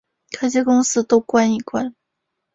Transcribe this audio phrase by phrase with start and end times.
[0.31, 1.93] 科技公司都关一关